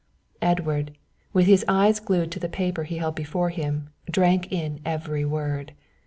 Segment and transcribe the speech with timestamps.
[0.41, 0.97] Edward,
[1.31, 5.73] with his eyes glued to the paper he held before him, drank in every word.